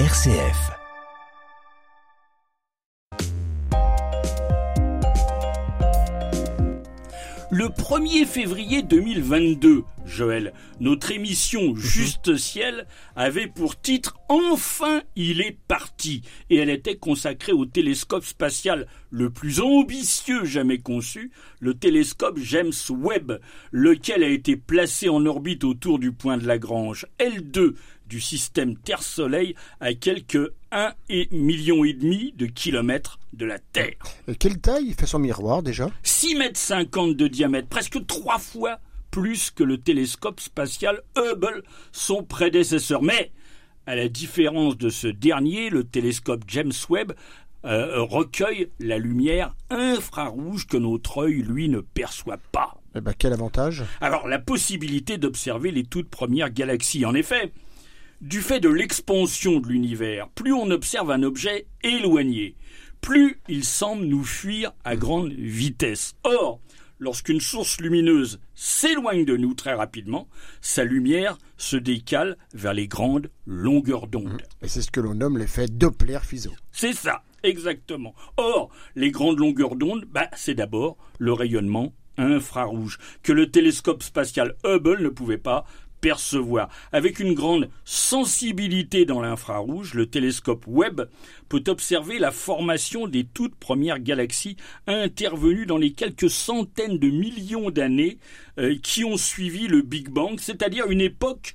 [0.00, 0.72] RCF.
[7.52, 11.76] Le 1er février 2022, Joël, notre émission Mhm.
[11.76, 18.24] Juste Ciel avait pour titre Enfin il est parti et elle était consacrée au télescope
[18.24, 21.30] spatial le plus ambitieux jamais conçu,
[21.60, 23.38] le télescope James Webb,
[23.70, 27.74] lequel a été placé en orbite autour du point de Lagrange L2
[28.14, 33.96] du système Terre-Soleil à quelques 1,5 million et demi de kilomètres de la Terre.
[34.28, 35.90] Et quelle taille fait son miroir déjà?
[36.04, 38.78] 6 mètres 50 de diamètre, presque trois fois
[39.10, 43.02] plus que le télescope spatial Hubble, son prédécesseur.
[43.02, 43.32] Mais,
[43.84, 47.14] à la différence de ce dernier, le télescope James Webb
[47.64, 52.76] euh, recueille la lumière infrarouge que notre œil, lui, ne perçoit pas.
[52.94, 53.82] Eh ben, quel avantage?
[54.00, 57.04] Alors, la possibilité d'observer les toutes premières galaxies.
[57.04, 57.50] En effet,
[58.24, 62.56] du fait de l'expansion de l'univers, plus on observe un objet éloigné,
[63.02, 66.14] plus il semble nous fuir à grande vitesse.
[66.24, 66.58] Or,
[66.98, 70.26] lorsqu'une source lumineuse s'éloigne de nous très rapidement,
[70.62, 74.42] sa lumière se décale vers les grandes longueurs d'onde.
[74.62, 76.54] Et c'est ce que l'on nomme l'effet Doppler-Fizeau.
[76.72, 78.14] C'est ça, exactement.
[78.38, 84.54] Or, les grandes longueurs d'onde, bah, c'est d'abord le rayonnement infrarouge que le télescope spatial
[84.64, 85.64] Hubble ne pouvait pas
[86.04, 86.68] percevoir.
[86.92, 91.08] Avec une grande sensibilité dans l'infrarouge, le télescope Webb
[91.48, 97.70] peut observer la formation des toutes premières galaxies intervenues dans les quelques centaines de millions
[97.70, 98.18] d'années
[98.58, 101.54] euh, qui ont suivi le Big Bang, c'est-à-dire une époque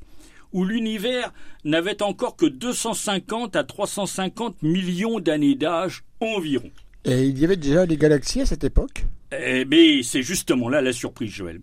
[0.52, 1.32] où l'univers
[1.64, 6.72] n'avait encore que 250 à 350 millions d'années d'âge environ.
[7.06, 9.06] Et il y avait déjà des galaxies à cette époque?
[9.32, 11.62] Eh bien, c'est justement là la surprise, Joël.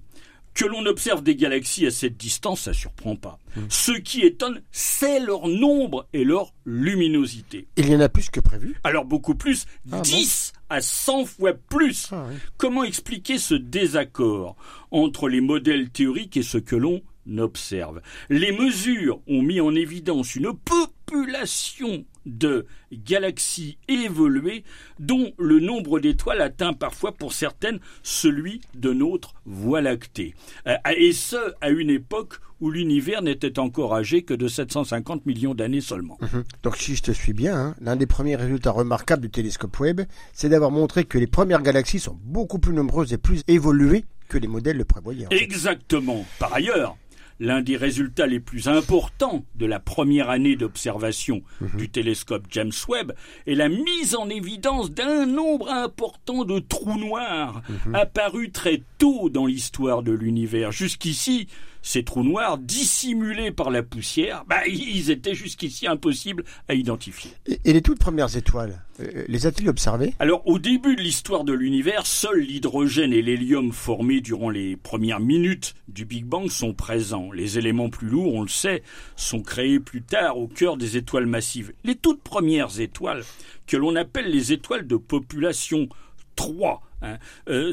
[0.57, 3.39] Que l'on observe des galaxies à cette distance, ça surprend pas.
[3.69, 7.69] Ce qui étonne, c'est leur nombre et leur luminosité.
[7.77, 11.27] Il y en a plus que prévu Alors beaucoup plus, Ah bon 10 à 100
[11.27, 12.09] fois plus.
[12.11, 12.37] Ah oui.
[12.57, 14.57] Comment expliquer ce désaccord
[14.91, 17.03] entre les modèles théoriques et ce que l'on
[17.37, 18.01] observe?
[18.31, 24.65] Les mesures ont mis en évidence une population de galaxies évoluées
[24.99, 30.35] dont le nombre d'étoiles atteint parfois pour certaines celui de notre Voie lactée.
[30.67, 35.55] Euh, Et ce, à une époque où l'univers n'était encore âgé que de 750 millions
[35.55, 36.19] d'années seulement.
[36.21, 36.45] Mhm.
[36.63, 40.03] Donc si je te suis bien, hein, l'un des premiers résultats remarquables du télescope Webb,
[40.33, 44.39] c'est d'avoir montré que les premières galaxies sont beaucoup plus nombreuses et plus évoluées que
[44.39, 45.27] les modèles le prévoyaient.
[45.31, 45.43] fait.
[45.43, 46.25] Exactement.
[46.39, 46.97] Par ailleurs,
[47.41, 51.43] l'un des résultats les plus importants de la première année d'observation
[51.75, 53.13] du télescope James Webb
[53.47, 57.63] est la mise en évidence d'un nombre important de trous noirs
[57.95, 60.73] apparus très tôt dans l'histoire de l'univers.
[60.73, 61.49] Jusqu'ici,
[61.87, 67.31] ces trous noirs, dissimulés par la poussière, bah, ils étaient jusqu'ici impossibles à identifier.
[67.47, 70.13] Et, et les toutes premières étoiles, euh, les a-t-il observées?
[70.19, 75.21] Alors, au début de l'histoire de l'univers, seuls l'hydrogène et l'hélium formés durant les premières
[75.21, 77.31] minutes du Big Bang sont présents.
[77.31, 78.83] Les éléments plus lourds, on le sait,
[79.15, 81.73] sont créés plus tard au cœur des étoiles massives.
[81.85, 83.23] Les toutes premières étoiles,
[83.69, 85.89] que l'on appelle les étoiles de population
[86.35, 86.83] 3,
[87.15, 87.19] hein,
[87.49, 87.73] euh,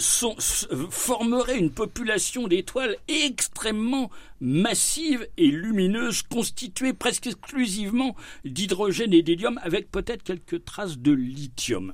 [0.90, 4.10] formeraient une population d'étoiles extrêmement
[4.42, 11.94] massive et lumineuse, constituée presque exclusivement d'hydrogène et d'hélium, avec peut-être quelques traces de lithium.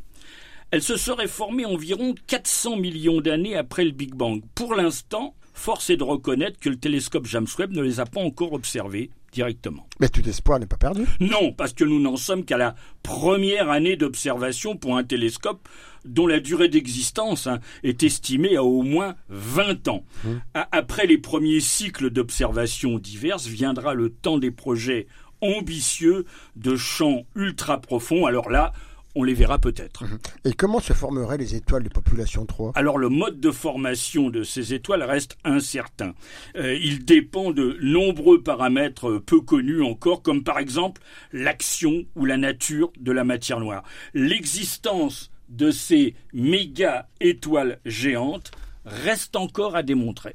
[0.71, 4.43] Elle se serait formée environ 400 millions d'années après le Big Bang.
[4.53, 8.21] Pour l'instant, force est de reconnaître que le télescope James Webb ne les a pas
[8.21, 9.87] encore observées directement.
[9.99, 11.05] Mais tout espoir n'est pas perdu.
[11.19, 15.67] Non, parce que nous n'en sommes qu'à la première année d'observation pour un télescope
[16.05, 20.05] dont la durée d'existence hein, est estimée à au moins 20 ans.
[20.53, 25.07] A- Après les premiers cycles d'observation diverses viendra le temps des projets
[25.41, 26.25] ambitieux
[26.55, 28.25] de champs ultra profonds.
[28.25, 28.73] Alors là,
[29.15, 30.03] on les verra peut-être.
[30.45, 34.43] Et comment se formeraient les étoiles de population 3 Alors le mode de formation de
[34.43, 36.13] ces étoiles reste incertain.
[36.55, 41.01] Euh, il dépend de nombreux paramètres peu connus encore, comme par exemple
[41.33, 43.83] l'action ou la nature de la matière noire.
[44.13, 48.51] L'existence de ces méga étoiles géantes
[48.85, 50.33] reste encore à démontrer.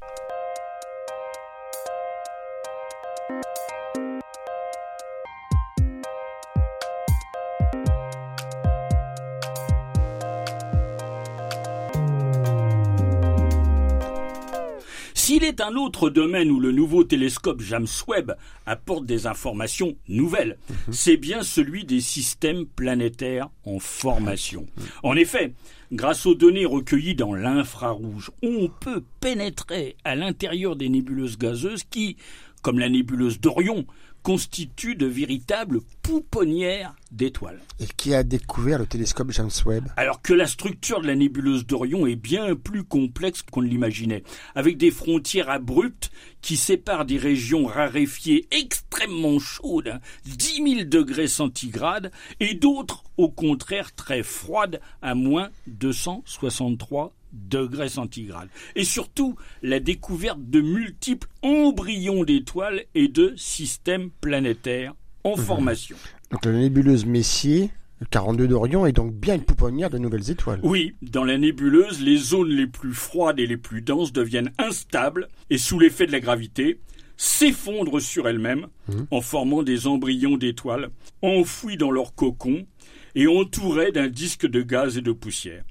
[15.25, 18.37] S'il est un autre domaine où le nouveau télescope James Webb
[18.67, 20.59] apporte des informations nouvelles,
[20.91, 24.67] c'est bien celui des systèmes planétaires en formation.
[25.03, 25.55] En effet,
[25.93, 32.19] grâce aux données recueillies dans l'infrarouge, on peut pénétrer à l'intérieur des nébuleuses gazeuses qui,
[32.61, 33.87] comme la nébuleuse d'Orion,
[34.25, 37.61] constituent de véritables pouponnières d'étoiles.
[37.79, 41.67] Et qui a découvert le télescope James Webb Alors que la structure de la nébuleuse
[41.67, 44.25] d'Orion est bien plus complexe qu'on ne l'imaginait,
[44.55, 46.11] avec des frontières abruptes
[46.41, 52.11] qui séparent des régions raréfiées extrêmement chaudes, 10 000 degrés centigrades,
[52.41, 58.48] et d'autres au contraire très froides à moins 263 degrés centigrades.
[58.75, 64.94] Et surtout, la découverte de multiples embryons d'étoiles et de systèmes planétaires
[65.25, 65.42] en mhm.
[65.42, 65.96] formation.
[66.31, 67.70] Donc la nébuleuse Messier,
[68.10, 70.60] 42 d'Orion est donc bien une pouponnière de nouvelles étoiles.
[70.62, 75.28] Oui, dans la nébuleuse, les zones les plus froides et les plus denses deviennent instables
[75.50, 76.81] et sous l'effet de la gravité,
[77.16, 79.06] s'effondrent sur elles-mêmes mhm.
[79.10, 80.90] en formant des embryons d'étoiles
[81.22, 82.66] enfouis dans leur cocon
[83.14, 85.64] et entourés d'un disque de gaz et de poussière.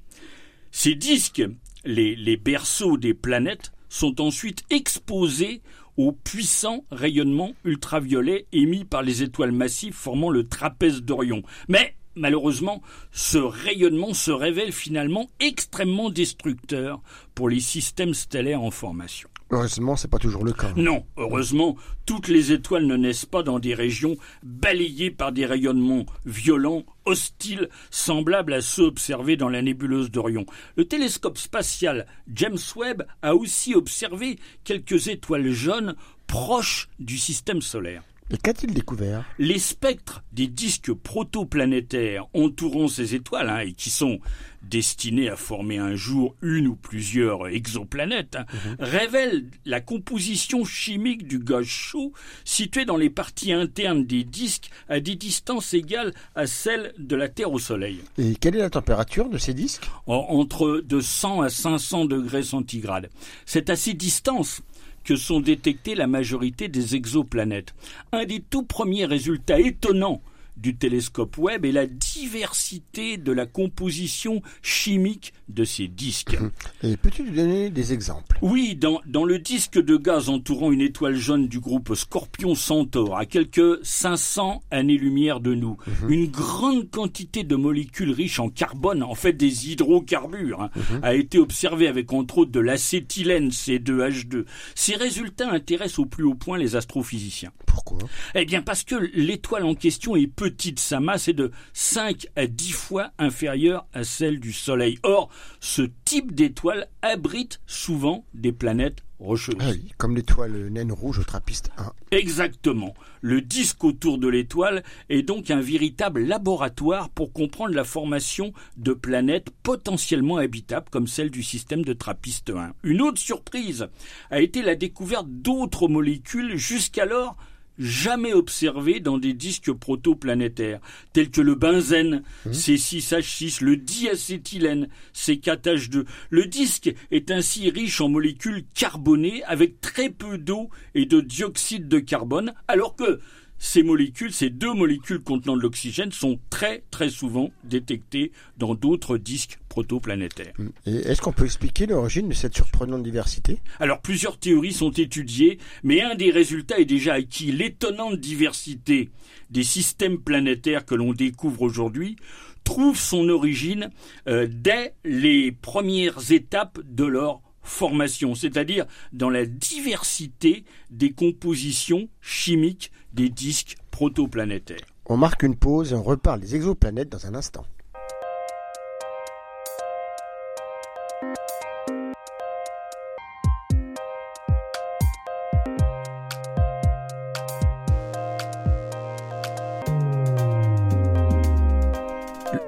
[0.76, 1.44] Ces disques,
[1.84, 5.62] les, berceaux des planètes, sont ensuite exposés
[5.96, 11.44] au puissant rayonnement ultraviolet émis par les étoiles massives formant le trapèze d'Orion.
[11.68, 12.82] Mais malheureusement,
[13.12, 17.00] ce rayonnement se révèle finalement extrêmement destructeur
[17.36, 19.28] pour les systèmes stellaires en formation.
[19.50, 20.72] Heureusement, c'est pas toujours le cas.
[20.76, 21.76] Non, heureusement,
[22.06, 27.68] toutes les étoiles ne naissent pas dans des régions balayées par des rayonnements violents, hostiles,
[27.90, 30.46] semblables à ceux observés dans la nébuleuse d'Orion.
[30.76, 35.94] Le télescope spatial James Webb a aussi observé quelques étoiles jaunes
[36.26, 38.02] proches du système solaire.
[38.30, 44.18] Et qu'a-t-il découvert Les spectres des disques protoplanétaires entourant ces étoiles, hein, et qui sont
[44.62, 48.76] destinés à former un jour une ou plusieurs exoplanètes, hein, mhm.
[48.78, 52.12] révèlent la composition chimique du gaz chaud
[52.46, 57.28] situé dans les parties internes des disques à des distances égales à celles de la
[57.28, 58.00] Terre au Soleil.
[58.16, 59.84] Et quelle est la température de ces disques?
[60.06, 63.10] Entre de 100 à 500 degrés centigrades.
[63.44, 64.62] C'est à ces distances
[65.04, 67.74] que sont détectées la majorité des exoplanètes.
[68.12, 70.22] Un des tout premiers résultats étonnants
[70.56, 76.36] du télescope Webb est la diversité de la composition chimique de ces disques.
[76.82, 78.38] Et peux-tu nous donner des exemples?
[78.42, 83.16] Oui, dans, dans le disque de gaz entourant une étoile jaune du groupe Scorpion Centaure,
[83.16, 85.76] à quelques 500 années-lumière de nous,
[86.08, 90.70] une grande quantité de molécules riches en carbone, en fait des hydrocarbures, hein,
[91.02, 94.44] a été observée avec entre autres de l'acétylène C2H2.
[94.74, 97.52] Ces résultats intéressent au plus haut point les astrophysiciens.
[97.66, 97.98] Pourquoi?
[98.34, 102.46] Eh bien parce que l'étoile en question est petite, sa masse est de 5 à
[102.46, 104.98] 10 fois inférieure à celle du Soleil.
[105.02, 109.56] Or, ce type d'étoile abrite souvent des planètes rocheuses.
[109.60, 111.92] Ah comme l'étoile naine rouge au Trappiste 1.
[112.10, 112.92] Exactement.
[113.22, 118.92] Le disque autour de l'étoile est donc un véritable laboratoire pour comprendre la formation de
[118.92, 122.74] planètes potentiellement habitables comme celle du système de Trappiste 1.
[122.82, 123.88] Une autre surprise
[124.30, 127.34] a été la découverte d'autres molécules jusqu'alors
[127.78, 130.80] jamais observés dans des disques protoplanétaires,
[131.12, 132.50] tels que le benzène, mmh.
[132.50, 136.04] C6H6, le diacétylène, C4H2.
[136.30, 141.88] Le disque est ainsi riche en molécules carbonées avec très peu d'eau et de dioxyde
[141.88, 143.20] de carbone, alors que
[143.58, 149.16] ces molécules, ces deux molécules contenant de l'oxygène, sont très très souvent détectées dans d'autres
[149.16, 150.54] disques protoplanétaires.
[150.86, 153.58] Est-ce qu'on peut expliquer l'origine de cette surprenante diversité?
[153.80, 157.52] Alors plusieurs théories sont étudiées, mais un des résultats est déjà acquis.
[157.52, 159.10] L'étonnante diversité
[159.50, 162.16] des systèmes planétaires que l'on découvre aujourd'hui
[162.64, 163.90] trouve son origine
[164.26, 172.92] euh, dès les premières étapes de leur formation, c'est-à-dire dans la diversité des compositions chimiques
[173.12, 174.86] des disques protoplanétaires.
[175.06, 177.64] On marque une pause et on reparle des exoplanètes dans un instant.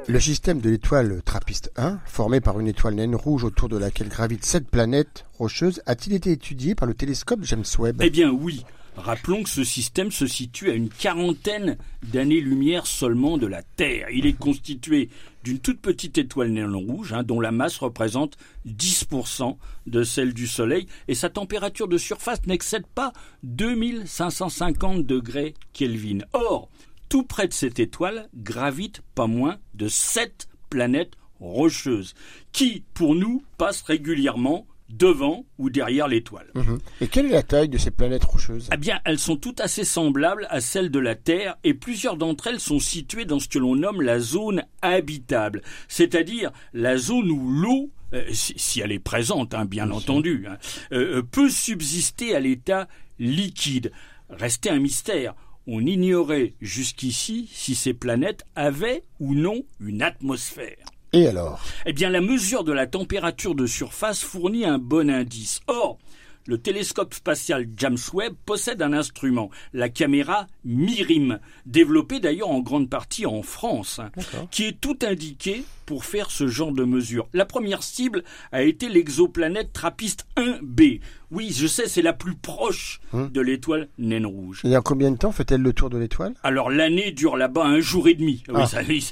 [0.08, 4.08] Le système de l'étoile Trappiste 1, formé par une étoile naine rouge autour de laquelle
[4.08, 8.00] gravitent sept planètes rocheuses, a-t-il été étudié par le télescope James Webb?
[8.00, 8.64] Eh bien oui.
[8.96, 14.06] Rappelons que ce système se situe à une quarantaine d'années-lumière seulement de la Terre.
[14.10, 15.10] Il est constitué
[15.42, 18.36] d'une toute petite étoile naine rouge, hein, dont la masse représente
[18.68, 19.56] 10%
[19.88, 26.20] de celle du Soleil, et sa température de surface n'excède pas 2550 degrés Kelvin.
[26.32, 26.68] Or,
[27.08, 32.14] tout près de cette étoile gravitent pas moins de sept planètes rocheuses,
[32.52, 36.46] qui, pour nous, passent régulièrement devant ou derrière l'étoile.
[36.54, 36.78] Mhm.
[37.00, 38.68] Et quelle est la taille de ces planètes rocheuses?
[38.72, 42.46] Eh bien, elles sont toutes assez semblables à celles de la Terre et plusieurs d'entre
[42.46, 47.50] elles sont situées dans ce que l'on nomme la zone habitable, c'est-à-dire la zone où
[47.50, 50.58] l'eau euh, si, elle est présente, hein, bien entendu, hein,
[50.92, 52.86] euh, euh, peut subsister à l'état
[53.18, 53.90] liquide.
[54.30, 55.34] Restait un mystère
[55.66, 60.76] on ignorait jusqu'ici si ces planètes avaient ou non une atmosphère.
[61.12, 61.60] Et alors?
[61.86, 65.60] Eh bien, la mesure de la température de surface fournit un bon indice.
[65.66, 65.98] Or,
[66.46, 72.88] le télescope spatial James Webb possède un instrument, la caméra MIRIM, développée d'ailleurs en grande
[72.88, 74.10] partie en France, hein,
[74.50, 77.28] qui est tout indiqué pour faire ce genre de mesure.
[77.32, 81.00] La première cible a été l'exoplanète Trappiste 1b.
[81.30, 83.30] Oui, je sais, c'est la plus proche Hum.
[83.30, 84.60] de l'étoile naine rouge.
[84.64, 86.34] Et en combien de temps fait-elle le tour de l'étoile?
[86.42, 88.42] Alors l'année dure là-bas un jour et demi.
[88.52, 88.66] Ah.
[88.88, 89.04] oui,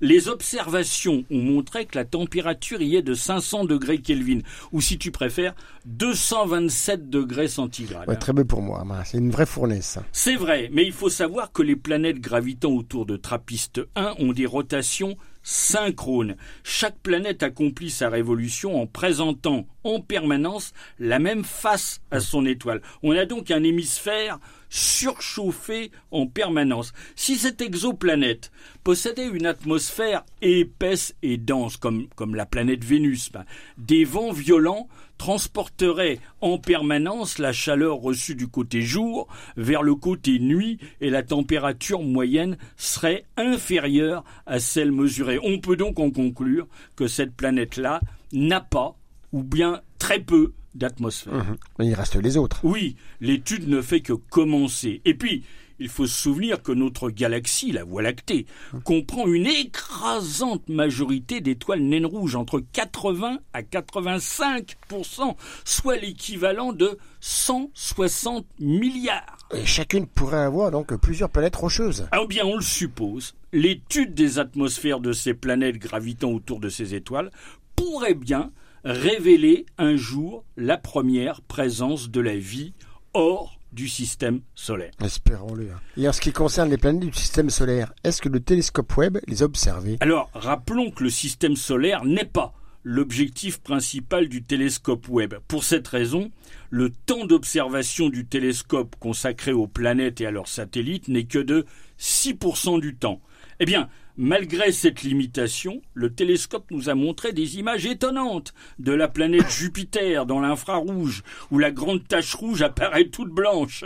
[0.00, 4.40] les observations ont montré que la température y est de 500 degrés Kelvin,
[4.72, 5.54] ou si tu préfères,
[5.86, 8.08] 227 degrés centigrades.
[8.08, 8.82] Ouais, Très peu pour moi.
[9.04, 9.98] C'est une vraie fournaise.
[10.12, 14.32] C'est vrai, mais il faut savoir que les planètes gravitant autour de Trappiste 1 ont
[14.32, 16.36] des rotations synchrones.
[16.64, 22.82] Chaque planète accomplit sa révolution en présentant en permanence la même face à son étoile.
[23.04, 24.40] On a donc un hémisphère
[24.74, 26.92] surchauffé en permanence.
[27.14, 28.50] Si cette exoplanète
[28.82, 33.44] possédait une atmosphère épaisse et dense comme, comme la planète Vénus, ben,
[33.78, 40.40] des vents violents transporteraient en permanence la chaleur reçue du côté jour vers le côté
[40.40, 45.38] nuit et la température moyenne serait inférieure à celle mesurée.
[45.44, 46.66] On peut donc en conclure
[46.96, 48.00] que cette planète-là
[48.32, 48.96] n'a pas,
[49.34, 51.34] ou bien très peu, d'atmosphère.
[51.34, 51.56] Mhm.
[51.78, 52.60] Mais il reste les autres.
[52.62, 55.02] Oui, l'étude ne fait que commencer.
[55.04, 55.42] Et puis,
[55.80, 58.46] il faut se souvenir que notre galaxie, la Voie lactée,
[58.84, 68.46] comprend une écrasante majorité d'étoiles naines rouges, entre 80 à 85% soit l'équivalent de 160
[68.60, 69.48] milliards.
[69.52, 72.06] Et chacune pourrait avoir donc plusieurs planètes rocheuses.
[72.12, 76.94] Ah bien, on le suppose, l'étude des atmosphères de ces planètes gravitant autour de ces
[76.94, 77.32] étoiles
[77.74, 78.52] pourrait bien
[78.84, 82.74] révéler un jour la première présence de la vie
[83.14, 84.92] hors du système solaire.
[85.02, 85.70] Espérons-le.
[85.70, 85.80] hein.
[85.96, 89.18] Et en ce qui concerne les planètes du système solaire, est-ce que le télescope Webb
[89.26, 89.96] les a observées?
[90.00, 95.36] Alors, rappelons que le système solaire n'est pas l'objectif principal du télescope Webb.
[95.48, 96.30] Pour cette raison,
[96.70, 101.64] le temps d'observation du télescope consacré aux planètes et à leurs satellites n'est que de
[101.98, 103.20] 6% du temps.
[103.58, 109.08] Eh bien, malgré cette limitation, le télescope nous a montré des images étonnantes de la
[109.08, 113.84] planète Jupiter dans l'infrarouge, où la grande tache rouge apparaît toute blanche,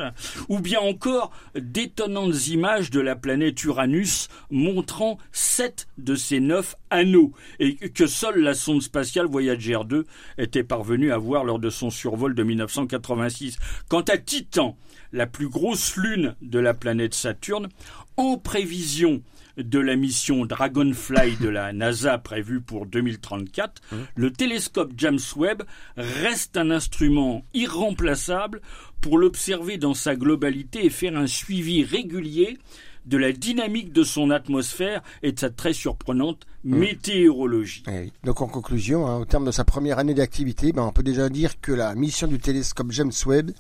[0.49, 7.33] ou bien encore d'étonnantes images de la planète Uranus montrant sept de ses neuf anneaux,
[7.59, 10.07] et que seule la sonde spatiale Voyager 2
[10.39, 13.59] était parvenue à voir lors de son survol de 1986.
[13.89, 14.77] Quant à Titan,
[15.13, 17.69] la plus grosse lune de la planète Saturne,
[18.17, 19.23] en prévision
[19.57, 23.83] de la mission Dragonfly de la NASA prévue pour 2034,
[24.15, 25.65] le télescope James Webb
[25.97, 28.61] reste un instrument irremplaçable
[29.01, 32.59] pour l'observer dans sa globalité et faire un suivi régulier
[33.07, 36.47] de la dynamique de son atmosphère et de sa très surprenante
[36.77, 37.83] météorologie.
[37.89, 38.13] Eh oui.
[38.25, 41.29] Donc en conclusion, hein, au terme de sa première année d'activité, ben, on peut déjà
[41.29, 43.51] dire que la mission du télescope James Webb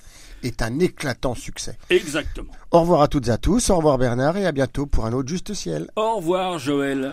[0.42, 1.76] est un éclatant succès.
[1.90, 2.52] Exactement.
[2.70, 5.12] Au revoir à toutes et à tous, au revoir Bernard et à bientôt pour un
[5.12, 5.88] autre Juste Ciel.
[5.96, 7.12] Au revoir Joël.